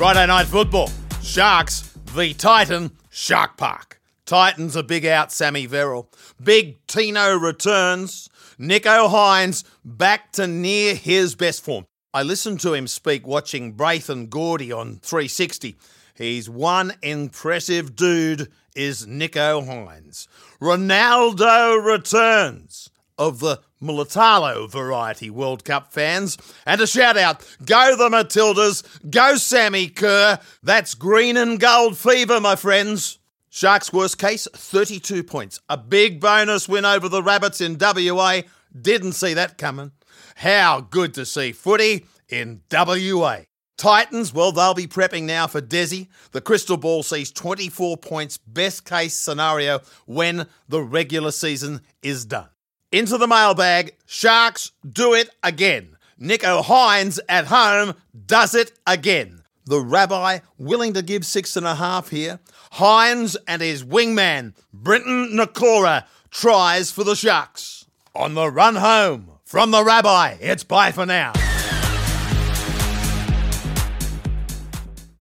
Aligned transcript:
Friday 0.00 0.26
night 0.28 0.46
football. 0.46 0.90
Sharks 1.22 1.82
v 2.06 2.32
Titan 2.32 2.90
Shark 3.10 3.58
Park. 3.58 4.00
Titans 4.24 4.74
a 4.74 4.82
big 4.82 5.04
out 5.04 5.30
Sammy 5.30 5.66
Verrill. 5.66 6.10
Big 6.42 6.86
Tino 6.86 7.36
returns. 7.36 8.30
Nicho 8.58 9.10
Hynes 9.10 9.62
back 9.84 10.32
to 10.32 10.46
near 10.46 10.94
his 10.94 11.34
best 11.34 11.62
form. 11.62 11.84
I 12.14 12.22
listened 12.22 12.60
to 12.60 12.72
him 12.72 12.86
speak 12.86 13.26
watching 13.26 13.72
Braith 13.72 14.08
and 14.08 14.30
Gordy 14.30 14.72
on 14.72 15.00
360. 15.02 15.76
He's 16.14 16.48
one 16.48 16.94
impressive 17.02 17.94
dude 17.94 18.50
is 18.74 19.06
Nicho 19.06 19.66
Hynes. 19.66 20.28
Ronaldo 20.62 21.84
returns 21.84 22.89
of 23.20 23.38
the 23.38 23.60
Mulitalo 23.82 24.68
variety 24.68 25.28
World 25.30 25.64
Cup 25.64 25.92
fans. 25.92 26.38
And 26.66 26.80
a 26.80 26.86
shout 26.86 27.16
out 27.16 27.46
go 27.64 27.94
the 27.96 28.08
Matildas, 28.08 28.82
go 29.08 29.36
Sammy 29.36 29.88
Kerr. 29.88 30.40
That's 30.62 30.94
green 30.94 31.36
and 31.36 31.60
gold 31.60 31.96
fever, 31.96 32.40
my 32.40 32.56
friends. 32.56 33.18
Sharks' 33.50 33.92
worst 33.92 34.18
case 34.18 34.48
32 34.52 35.22
points. 35.22 35.60
A 35.68 35.76
big 35.76 36.18
bonus 36.18 36.68
win 36.68 36.84
over 36.84 37.08
the 37.08 37.22
Rabbits 37.22 37.60
in 37.60 37.76
WA. 37.78 38.40
Didn't 38.80 39.12
see 39.12 39.34
that 39.34 39.58
coming. 39.58 39.92
How 40.36 40.80
good 40.80 41.12
to 41.14 41.26
see 41.26 41.52
footy 41.52 42.06
in 42.28 42.62
WA. 42.72 43.40
Titans, 43.76 44.32
well, 44.32 44.52
they'll 44.52 44.74
be 44.74 44.86
prepping 44.86 45.24
now 45.24 45.46
for 45.46 45.60
Desi. 45.60 46.08
The 46.32 46.40
crystal 46.40 46.76
ball 46.76 47.02
sees 47.02 47.32
24 47.32 47.96
points, 47.96 48.38
best 48.38 48.84
case 48.84 49.16
scenario, 49.16 49.80
when 50.06 50.46
the 50.68 50.82
regular 50.82 51.32
season 51.32 51.80
is 52.02 52.24
done. 52.24 52.48
Into 52.92 53.18
the 53.18 53.28
mailbag. 53.28 53.94
Sharks 54.04 54.72
do 54.90 55.14
it 55.14 55.30
again. 55.44 55.96
Nicho 56.20 56.62
Hynes 56.62 57.20
at 57.28 57.46
home 57.46 57.94
does 58.26 58.54
it 58.54 58.72
again. 58.86 59.42
The 59.64 59.80
rabbi 59.80 60.40
willing 60.58 60.94
to 60.94 61.02
give 61.02 61.24
six 61.24 61.56
and 61.56 61.66
a 61.66 61.76
half 61.76 62.08
here. 62.08 62.40
Hynes 62.72 63.36
and 63.46 63.62
his 63.62 63.84
wingman, 63.84 64.54
Briton 64.72 65.30
Nikora, 65.32 66.04
tries 66.30 66.90
for 66.90 67.04
the 67.04 67.14
Sharks. 67.14 67.86
On 68.14 68.34
the 68.34 68.50
run 68.50 68.74
home 68.74 69.30
from 69.44 69.70
the 69.70 69.84
rabbi, 69.84 70.36
it's 70.40 70.64
bye 70.64 70.90
for 70.90 71.06
now. 71.06 71.32